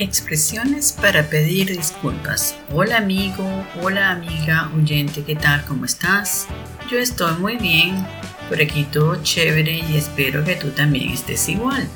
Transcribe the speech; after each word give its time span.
Expresiones 0.00 0.92
para 0.92 1.28
pedir 1.28 1.76
disculpas. 1.76 2.54
Hola 2.72 2.96
amigo, 2.96 3.44
hola 3.82 4.12
amiga, 4.12 4.70
oyente, 4.74 5.22
¿qué 5.24 5.36
tal? 5.36 5.62
¿Cómo 5.66 5.84
estás? 5.84 6.46
Yo 6.90 6.98
estoy 6.98 7.34
muy 7.34 7.58
bien, 7.58 8.02
por 8.48 8.62
aquí 8.62 8.84
todo 8.84 9.22
chévere 9.22 9.84
y 9.90 9.98
espero 9.98 10.42
que 10.42 10.56
tú 10.56 10.70
también 10.70 11.10
estés 11.10 11.50
igual. 11.50 11.86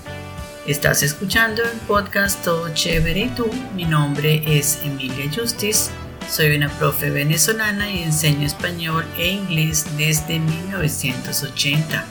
Estás 0.67 1.03
escuchando 1.03 1.63
el 1.63 1.79
podcast 1.89 2.45
Todo 2.45 2.75
Chévere 2.75 3.21
y 3.21 3.29
tú. 3.31 3.47
Mi 3.75 3.87
nombre 3.87 4.43
es 4.47 4.81
Emilia 4.85 5.31
Justice. 5.35 5.91
Soy 6.29 6.55
una 6.55 6.69
profe 6.79 7.09
venezolana 7.09 7.91
y 7.91 8.03
enseño 8.03 8.47
español 8.47 9.07
e 9.17 9.31
inglés 9.31 9.87
desde 9.97 10.41
1980. 10.41 12.05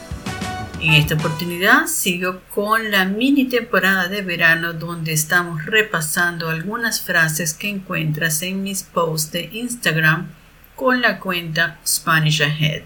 En 0.84 0.96
esta 0.96 1.16
oportunidad 1.16 1.88
sigo 1.88 2.42
con 2.54 2.91
la 2.91 3.05
mini 3.05 3.46
temporada 3.46 4.10
de 4.10 4.22
verano 4.22 4.74
donde 4.74 5.14
estamos 5.14 5.66
repasando 5.66 6.50
algunas 6.50 7.00
frases 7.00 7.54
que 7.54 7.70
encuentras 7.70 8.41
en 8.41 8.64
mis 8.64 8.84
posts 8.84 9.32
de 9.32 9.50
Instagram 9.54 10.27
con 10.76 11.00
la 11.00 11.22
cuenta 11.22 11.80
Spanish 11.88 12.44
Ahead. 12.44 12.84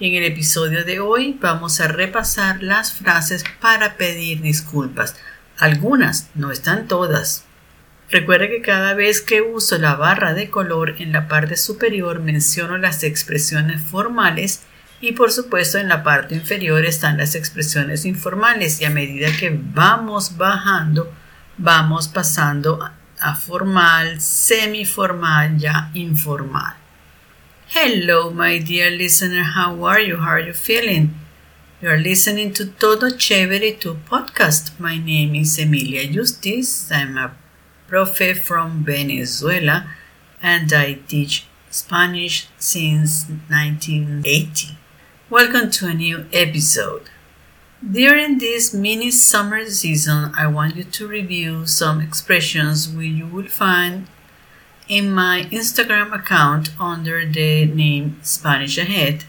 En 0.00 0.14
el 0.14 0.24
episodio 0.24 0.84
de 0.84 1.00
hoy 1.00 1.38
vamos 1.40 1.80
a 1.80 1.88
repasar 1.88 2.62
las 2.62 2.92
frases 2.92 3.42
para 3.58 3.96
pedir 3.96 4.42
disculpas. 4.42 5.16
Algunas, 5.56 6.28
no 6.34 6.50
están 6.50 6.88
todas. 6.88 7.46
Recuerda 8.10 8.48
que 8.48 8.60
cada 8.60 8.92
vez 8.92 9.22
que 9.22 9.40
uso 9.40 9.78
la 9.78 9.94
barra 9.94 10.34
de 10.34 10.50
color 10.50 10.96
en 10.98 11.12
la 11.12 11.26
parte 11.26 11.56
superior 11.56 12.20
menciono 12.20 12.76
las 12.76 13.02
expresiones 13.02 13.80
formales 13.80 14.60
y 15.06 15.12
por 15.12 15.30
supuesto 15.30 15.76
en 15.76 15.88
la 15.88 16.02
parte 16.02 16.34
inferior 16.34 16.86
están 16.86 17.18
las 17.18 17.34
expresiones 17.34 18.06
informales 18.06 18.80
y 18.80 18.86
a 18.86 18.90
medida 18.90 19.28
que 19.38 19.50
vamos 19.52 20.38
bajando 20.38 21.12
vamos 21.58 22.08
pasando 22.08 22.80
a 23.20 23.34
formal, 23.36 24.20
semiformal, 24.20 25.58
ya 25.58 25.90
informal. 25.92 26.74
Hello 27.74 28.30
my 28.30 28.58
dear 28.58 28.90
listener, 28.90 29.44
how 29.44 29.86
are 29.86 30.06
you? 30.06 30.16
How 30.16 30.36
are 30.36 30.46
you 30.46 30.54
feeling? 30.54 31.10
You 31.82 31.90
are 31.90 32.00
listening 32.00 32.54
to 32.54 32.64
Todo 32.64 33.10
Chévere 33.10 33.78
to 33.80 33.98
podcast. 34.08 34.78
My 34.78 34.96
name 34.96 35.34
is 35.34 35.58
Emilia 35.58 36.10
Justice. 36.10 36.90
I'm 36.90 37.18
a 37.18 37.32
profe 37.90 38.34
from 38.34 38.84
Venezuela 38.84 39.86
and 40.42 40.72
I 40.72 40.94
teach 41.06 41.46
Spanish 41.70 42.48
since 42.56 43.26
1980. 43.48 44.83
Welcome 45.30 45.70
to 45.70 45.86
a 45.86 45.94
new 45.94 46.26
episode. 46.34 47.08
During 47.82 48.36
this 48.36 48.74
mini 48.74 49.10
summer 49.10 49.64
season, 49.64 50.34
I 50.36 50.46
want 50.48 50.76
you 50.76 50.84
to 50.84 51.08
review 51.08 51.64
some 51.64 52.02
expressions 52.02 52.90
which 52.90 53.06
you 53.06 53.26
will 53.26 53.48
find 53.48 54.06
in 54.86 55.10
my 55.10 55.48
Instagram 55.50 56.14
account 56.14 56.78
under 56.78 57.24
the 57.24 57.64
name 57.64 58.20
Spanish 58.22 58.76
Ahead. 58.76 59.24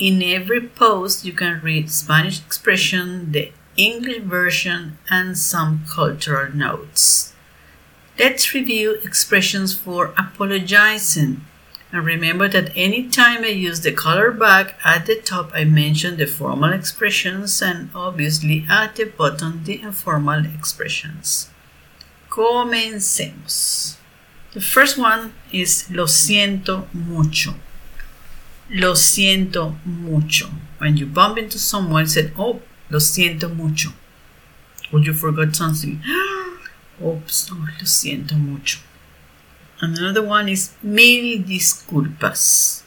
In 0.00 0.20
every 0.20 0.60
post, 0.60 1.24
you 1.24 1.32
can 1.32 1.60
read 1.62 1.92
Spanish 1.92 2.40
expression, 2.40 3.30
the 3.30 3.52
English 3.76 4.22
version, 4.22 4.98
and 5.08 5.38
some 5.38 5.84
cultural 5.88 6.52
notes. 6.52 7.32
Let's 8.18 8.52
review 8.52 8.98
expressions 9.04 9.76
for 9.76 10.06
apologizing. 10.18 11.42
And 11.94 12.04
remember 12.04 12.48
that 12.48 12.76
anytime 12.76 13.44
I 13.44 13.54
use 13.54 13.82
the 13.82 13.92
color 13.92 14.32
back 14.32 14.74
at 14.84 15.06
the 15.06 15.14
top, 15.14 15.52
I 15.54 15.62
mention 15.62 16.16
the 16.16 16.26
formal 16.26 16.72
expressions 16.72 17.62
and 17.62 17.88
obviously 17.94 18.66
at 18.68 18.96
the 18.96 19.04
bottom 19.04 19.62
the 19.62 19.80
informal 19.80 20.44
expressions. 20.44 21.50
Comencemos. 22.28 23.94
The 24.54 24.60
first 24.60 24.98
one 24.98 25.34
is 25.52 25.88
lo 25.88 26.06
siento 26.06 26.92
mucho. 26.92 27.54
Lo 28.70 28.94
siento 28.94 29.76
mucho. 29.86 30.48
When 30.78 30.96
you 30.96 31.06
bump 31.06 31.38
into 31.38 31.60
someone, 31.60 32.08
say, 32.08 32.32
oh, 32.36 32.60
lo 32.90 32.98
siento 32.98 33.54
mucho. 33.54 33.90
Or 34.92 34.98
you 34.98 35.14
forgot 35.14 35.54
something. 35.54 36.02
Oops, 37.00 37.50
oh, 37.52 37.68
lo 37.78 37.84
siento 37.84 38.32
mucho. 38.32 38.80
Another 39.84 40.22
one 40.22 40.48
is 40.48 40.72
mil 40.82 41.42
disculpas. 41.44 42.82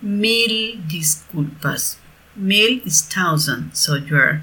Mil 0.00 0.78
disculpas. 0.86 1.96
Mil 2.36 2.78
is 2.86 3.02
thousand, 3.02 3.74
so 3.74 3.96
you're 3.96 4.42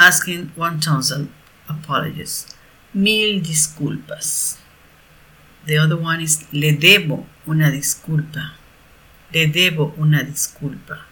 asking 0.00 0.50
one 0.56 0.80
thousand 0.80 1.32
apologies. 1.68 2.48
Mil 2.92 3.40
disculpas. 3.40 4.58
The 5.66 5.78
other 5.78 5.96
one 5.96 6.20
is 6.22 6.44
le 6.52 6.72
debo 6.72 7.24
una 7.46 7.70
disculpa. 7.70 8.54
Le 9.32 9.46
debo 9.46 9.96
una 9.96 10.24
disculpa. 10.24 11.02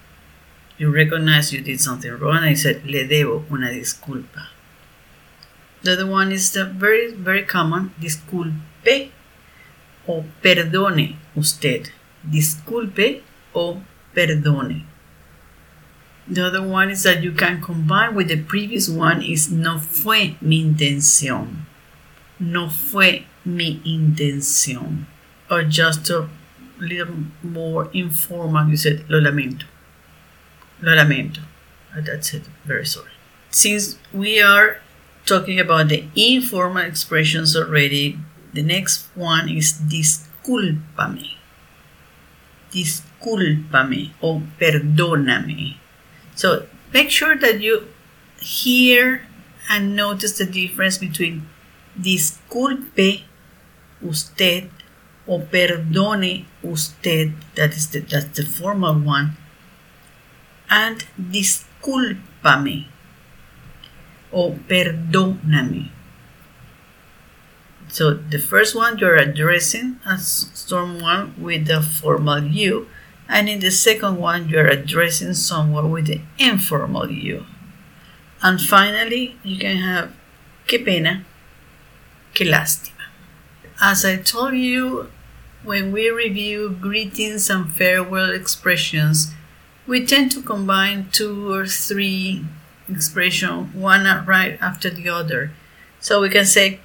You 0.77 0.91
recognize 0.91 1.53
you 1.53 1.61
did 1.61 1.81
something 1.81 2.11
wrong 2.19 2.39
and 2.39 2.51
you 2.51 2.57
said 2.57 2.85
le 2.85 3.07
debo 3.07 3.49
una 3.49 3.69
disculpa. 3.71 4.49
The 5.83 5.93
other 5.93 6.07
one 6.07 6.33
is 6.33 6.51
the 6.51 6.65
very, 6.65 7.13
very 7.13 7.45
common 7.45 7.95
disculpe 8.01 9.13
o 10.07 10.25
perdone 10.43 11.17
usted. 11.37 11.91
Disculpe 12.29 13.23
o 13.55 13.83
perdone. 14.15 14.85
The 16.29 16.47
other 16.47 16.63
one 16.63 16.91
is 16.91 17.03
that 17.03 17.23
you 17.23 17.33
can 17.33 17.61
combine 17.61 18.15
with 18.15 18.29
the 18.29 18.43
previous 18.43 18.89
one 18.89 19.23
is 19.23 19.51
no 19.51 19.79
fue 19.79 20.37
mi 20.41 20.63
intención. 20.63 21.67
No 22.39 22.69
fue 22.69 23.27
mi 23.45 23.81
intención. 23.85 25.07
Or 25.51 25.65
just 25.65 26.09
a 26.11 26.29
little 26.79 27.27
more 27.43 27.91
informal, 27.93 28.69
you 28.69 28.77
said 28.77 29.05
lo 29.09 29.21
lamento. 29.21 29.67
Lo 30.81 30.93
lamento. 30.93 31.41
Uh, 31.95 32.01
that's 32.01 32.33
it. 32.33 32.45
Very 32.65 32.87
sorry. 32.87 33.11
Since 33.51 33.99
we 34.13 34.41
are 34.41 34.79
talking 35.27 35.61
about 35.61 35.89
the 35.89 36.05
informal 36.17 36.85
expressions 36.85 37.57
already, 37.57 38.19
the 38.53 38.63
next 38.63 39.09
one 39.15 39.49
is 39.49 39.73
discúlpame. 39.89 41.37
Discúlpame 42.73 44.13
o 44.23 44.43
perdóname. 44.61 45.77
So 46.35 46.67
make 46.93 47.11
sure 47.11 47.37
that 47.37 47.61
you 47.61 47.89
hear 48.41 49.27
and 49.71 49.97
notice 49.97 50.39
the 50.39 50.47
difference 50.47 50.99
between 50.99 51.49
disculpe 51.97 53.25
usted 54.03 54.71
o 55.27 55.39
perdone 55.39 56.45
usted, 56.63 57.33
that 57.55 57.75
is 57.77 57.89
the, 57.91 58.01
that's 58.01 58.37
the 58.37 58.45
formal 58.45 58.95
one, 58.99 59.37
and 60.69 61.05
discúlpame 61.17 62.87
o 64.33 64.53
perdóname. 64.69 66.02
So 67.93 68.15
the 68.15 68.39
first 68.39 68.75
one 68.75 68.97
you're 68.97 69.17
addressing 69.17 70.01
as 70.07 70.49
someone 70.55 71.35
with 71.37 71.67
the 71.67 71.83
formal 71.83 72.43
you, 72.43 72.89
and 73.29 73.51
in 73.51 73.61
the 73.61 73.71
second 73.71 74.17
one 74.17 74.49
you're 74.49 74.67
addressing 74.67 75.35
someone 75.35 75.91
with 75.91 76.07
the 76.07 76.23
informal 76.39 77.11
you. 77.11 77.45
And 78.41 78.59
finally, 78.59 79.37
you 79.45 79.59
can 79.59 79.77
have 79.77 80.11
qué 80.67 80.83
pena, 80.83 81.27
qué 82.33 82.49
lástima. 82.49 83.13
As 83.79 84.07
I 84.07 84.17
told 84.17 84.55
you 84.55 85.11
when 85.63 85.93
we 85.93 86.09
review 86.09 86.71
greetings 86.71 87.51
and 87.51 87.71
farewell 87.75 88.33
expressions, 88.33 89.35
we 89.87 90.07
tend 90.07 90.33
to 90.33 90.41
combine 90.41 91.09
two 91.13 91.53
or 91.53 91.67
three 91.67 92.47
expressions, 92.89 93.75
one 93.75 94.05
right 94.25 94.57
after 94.63 94.89
the 94.89 95.11
other. 95.11 95.51
So 96.01 96.23
we 96.23 96.31
can 96.31 96.47
say 96.47 96.81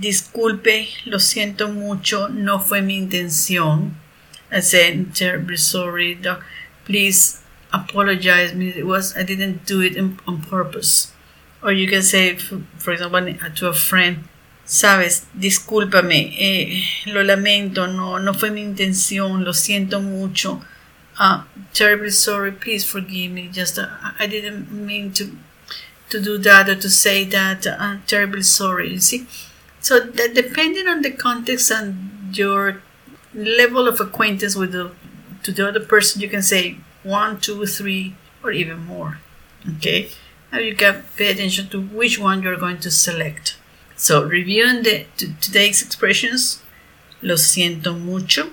Disculpe, 0.00 0.88
lo 1.06 1.18
siento 1.18 1.68
mucho, 1.68 2.28
no 2.28 2.60
fue 2.60 2.82
mi 2.82 2.96
intención. 2.96 3.96
I 4.50 4.60
said, 4.60 5.14
terribly 5.14 5.56
sorry, 5.56 6.14
doc. 6.14 6.44
Please 6.84 7.40
apologize 7.72 8.54
me. 8.54 8.68
It 8.68 8.86
was 8.86 9.16
I 9.16 9.22
didn't 9.24 9.66
do 9.66 9.80
it 9.82 9.96
in, 9.96 10.18
on 10.26 10.42
purpose. 10.42 11.12
Or 11.62 11.72
you 11.72 11.88
can 11.88 12.02
say, 12.02 12.36
for, 12.36 12.92
example, 12.92 13.34
to 13.56 13.66
a 13.66 13.72
friend, 13.72 14.24
sabes, 14.64 15.26
discúlpame, 15.36 16.32
eh, 16.38 16.84
lo 17.06 17.22
lamento, 17.24 17.86
no, 17.86 18.18
no 18.18 18.32
fue 18.32 18.50
mi 18.50 18.62
intención, 18.62 19.44
lo 19.44 19.52
siento 19.52 20.00
mucho. 20.00 20.62
Uh, 21.18 21.42
terribly 21.72 22.10
sorry, 22.10 22.52
please 22.52 22.84
forgive 22.84 23.32
me. 23.32 23.48
Just 23.48 23.78
uh, 23.78 23.88
I 24.20 24.28
didn't 24.28 24.70
mean 24.70 25.12
to 25.14 25.36
to 26.10 26.20
do 26.22 26.38
that 26.38 26.68
or 26.68 26.76
to 26.76 26.88
say 26.88 27.24
that. 27.24 27.66
Uh, 27.66 27.96
terribly 28.06 28.42
sorry. 28.42 28.92
You 28.92 29.00
see 29.00 29.26
so 29.88 30.04
depending 30.04 30.86
on 30.86 31.00
the 31.00 31.10
context 31.10 31.70
and 31.70 32.36
your 32.36 32.82
level 33.34 33.88
of 33.88 34.00
acquaintance 34.00 34.54
with 34.54 34.72
the 34.72 34.90
to 35.44 35.50
the 35.50 35.66
other 35.66 35.80
person, 35.80 36.20
you 36.20 36.28
can 36.28 36.42
say 36.42 36.76
one, 37.02 37.40
two, 37.40 37.64
three, 37.64 38.14
or 38.42 38.50
even 38.50 38.80
more. 38.84 39.18
Okay. 39.76 40.10
Now 40.52 40.58
you 40.58 40.74
can 40.76 41.04
pay 41.16 41.28
attention 41.30 41.68
to 41.70 41.80
which 41.80 42.18
one 42.18 42.42
you're 42.42 42.58
going 42.58 42.80
to 42.80 42.90
select. 42.90 43.56
So, 43.96 44.24
reviewing 44.24 44.82
the 44.82 45.06
today's 45.40 45.80
expressions, 45.80 46.62
lo 47.22 47.36
siento 47.36 47.98
mucho, 47.98 48.50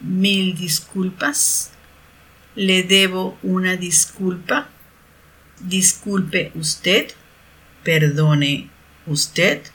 mil 0.00 0.54
disculpas, 0.54 1.70
le 2.54 2.84
debo 2.84 3.36
una 3.42 3.76
disculpa, 3.76 4.68
disculpe 5.60 6.52
usted, 6.54 7.14
perdone 7.84 8.70
usted, 9.08 9.70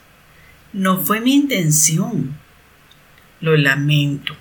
no 0.76 0.98
fue 0.98 1.20
mi 1.20 1.34
intención, 1.34 2.38
lo 3.40 3.56
lamento, 3.56 4.36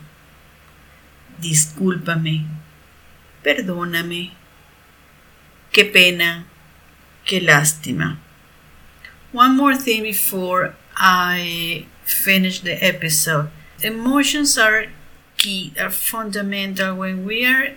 discúlpame, 1.39 2.45
perdóname, 3.41 4.31
qué 5.71 5.85
pena, 5.85 6.45
qué 7.23 7.39
lástima. 7.39 8.19
One 9.31 9.55
more 9.55 9.77
thing 9.77 10.03
before 10.03 10.75
I 10.97 11.87
finish 12.03 12.59
the 12.59 12.85
episode. 12.85 13.49
Emotions 13.81 14.57
are 14.57 14.87
key, 15.37 15.73
are 15.79 15.89
fundamental 15.89 16.95
when 16.95 17.25
we 17.25 17.45
are 17.45 17.75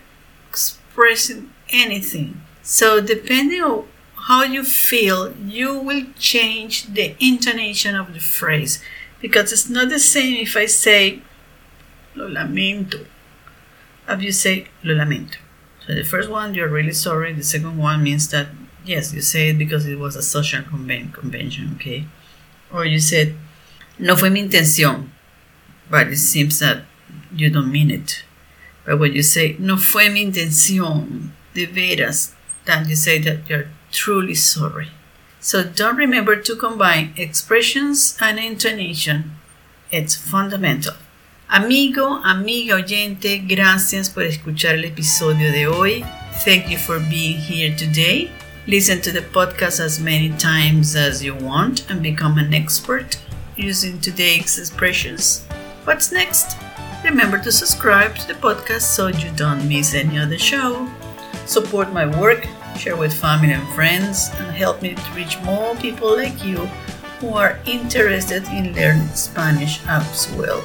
expressing 0.50 1.50
anything. 1.70 2.40
So, 2.62 3.00
depending 3.00 3.62
on 3.62 3.86
how 4.28 4.42
you 4.42 4.62
feel, 4.62 5.32
you 5.38 5.72
will 5.78 6.04
change 6.18 6.84
the 6.92 7.16
intonation 7.18 7.96
of 7.96 8.12
the 8.12 8.20
phrase 8.20 8.84
because 9.22 9.52
it's 9.52 9.70
not 9.70 9.88
the 9.88 9.98
same 9.98 10.42
if 10.42 10.54
I 10.54 10.66
say 10.66 11.22
lo 12.14 12.28
lamento, 12.28 13.06
if 14.06 14.22
you 14.22 14.32
say 14.32 14.66
lo 14.84 14.94
lamento. 14.94 15.38
So 15.86 15.94
the 15.94 16.04
first 16.04 16.28
one, 16.28 16.52
you're 16.52 16.68
really 16.68 16.92
sorry. 16.92 17.32
The 17.32 17.42
second 17.42 17.78
one 17.78 18.02
means 18.02 18.28
that 18.28 18.48
yes, 18.84 19.14
you 19.14 19.22
say 19.22 19.48
it 19.48 19.58
because 19.58 19.86
it 19.86 19.98
was 19.98 20.14
a 20.14 20.22
social 20.22 20.60
conven- 20.60 21.10
convention, 21.14 21.72
okay? 21.76 22.04
Or 22.70 22.84
you 22.84 23.00
said 23.00 23.34
no 23.98 24.14
fue 24.14 24.28
mi 24.28 24.46
intención, 24.46 25.08
but 25.88 26.08
it 26.08 26.18
seems 26.18 26.58
that 26.58 26.84
you 27.34 27.48
don't 27.48 27.72
mean 27.72 27.90
it. 27.90 28.24
But 28.84 28.98
when 28.98 29.14
you 29.14 29.22
say 29.22 29.56
no 29.58 29.78
fue 29.78 30.10
mi 30.10 30.22
intención, 30.22 31.30
de 31.54 31.66
veras, 31.66 32.34
then 32.66 32.86
you 32.90 32.94
say 32.94 33.18
that 33.20 33.48
you're 33.48 33.68
truly 33.90 34.34
sorry. 34.34 34.88
So 35.40 35.62
don't 35.62 35.96
remember 35.96 36.36
to 36.36 36.56
combine 36.56 37.12
expressions 37.16 38.16
and 38.20 38.38
intonation. 38.38 39.36
It's 39.90 40.16
fundamental. 40.16 40.94
Amigo, 41.50 42.20
amiga 42.24 42.74
oyente, 42.74 43.38
gracias 43.48 44.10
por 44.10 44.24
escuchar 44.24 44.74
el 44.74 44.84
episodio 44.84 45.50
de 45.50 45.66
hoy. 45.66 46.04
Thank 46.44 46.68
you 46.68 46.76
for 46.76 47.00
being 47.00 47.38
here 47.38 47.74
today. 47.74 48.30
Listen 48.66 49.00
to 49.00 49.10
the 49.10 49.22
podcast 49.22 49.80
as 49.80 49.98
many 49.98 50.28
times 50.36 50.94
as 50.94 51.24
you 51.24 51.34
want 51.34 51.88
and 51.90 52.02
become 52.02 52.36
an 52.36 52.52
expert 52.52 53.16
using 53.56 53.98
today's 53.98 54.58
expressions. 54.58 55.46
What's 55.84 56.12
next? 56.12 56.58
Remember 57.02 57.38
to 57.38 57.50
subscribe 57.50 58.16
to 58.16 58.26
the 58.28 58.34
podcast 58.34 58.82
so 58.82 59.06
you 59.06 59.30
don't 59.36 59.66
miss 59.66 59.94
any 59.94 60.18
other 60.18 60.36
show. 60.36 60.86
Support 61.46 61.94
my 61.94 62.04
work, 62.20 62.46
share 62.78 62.96
with 62.96 63.12
family 63.12 63.52
and 63.52 63.66
friends, 63.74 64.30
and 64.38 64.54
help 64.54 64.80
me 64.80 64.94
to 64.94 65.12
reach 65.14 65.38
more 65.42 65.74
people 65.76 66.16
like 66.16 66.44
you 66.44 66.66
who 67.18 67.34
are 67.34 67.58
interested 67.66 68.44
in 68.48 68.72
learning 68.74 69.08
Spanish 69.08 69.80
as 69.86 70.30
well. 70.38 70.62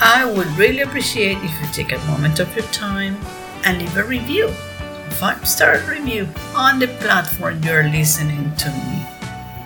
I 0.00 0.24
would 0.24 0.50
really 0.58 0.80
appreciate 0.80 1.38
if 1.38 1.54
you 1.62 1.68
take 1.72 1.92
a 1.92 2.04
moment 2.06 2.40
of 2.40 2.54
your 2.56 2.66
time 2.74 3.16
and 3.64 3.78
leave 3.78 3.96
a 3.96 4.04
review, 4.04 4.48
a 4.48 5.10
five 5.22 5.46
star 5.46 5.78
review 5.88 6.28
on 6.54 6.80
the 6.80 6.88
platform 6.98 7.62
you're 7.62 7.88
listening 7.88 8.52
to 8.56 8.68
me. 8.68 9.06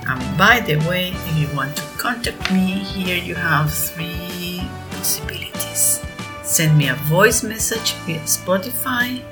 And 0.06 0.20
by 0.38 0.60
the 0.60 0.76
way, 0.88 1.12
if 1.12 1.36
you 1.36 1.56
want 1.56 1.76
to 1.76 1.82
contact 1.96 2.52
me, 2.52 2.84
here 2.84 3.16
you 3.16 3.34
have 3.34 3.72
three 3.72 4.62
possibilities. 4.90 6.04
Send 6.42 6.76
me 6.76 6.88
a 6.88 6.94
voice 7.08 7.42
message 7.42 7.92
via 8.04 8.20
Spotify, 8.20 9.22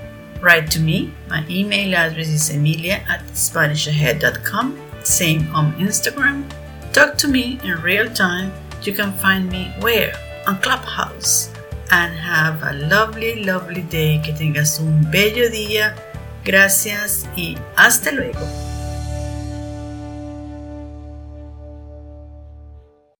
write 0.46 0.70
to 0.70 0.80
me. 0.80 1.10
My 1.28 1.42
email 1.50 1.98
address 1.98 2.28
is 2.28 2.50
emilia 2.50 3.02
at 3.10 3.26
SpanishAhead.com, 3.34 4.78
same 5.02 5.50
on 5.50 5.74
Instagram. 5.82 6.46
Talk 6.92 7.18
to 7.18 7.26
me 7.26 7.58
in 7.64 7.82
real 7.82 8.06
time. 8.14 8.52
You 8.82 8.92
can 8.94 9.12
find 9.18 9.50
me 9.50 9.74
where? 9.80 10.14
on 10.46 10.58
Clubhouse. 10.60 11.50
And 11.90 12.14
have 12.14 12.62
a 12.62 12.72
lovely, 12.72 13.44
lovely 13.44 13.82
day. 13.82 14.20
Que 14.24 14.32
tengas 14.32 14.80
un 14.80 15.08
bello 15.10 15.48
día. 15.50 15.94
Gracias 16.44 17.26
y 17.36 17.56
hasta 17.76 18.12
luego. 18.12 18.40